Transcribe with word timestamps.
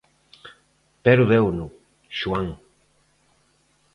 –Pero 1.03 1.29
deuno, 1.31 1.65
Xoán. 2.19 2.47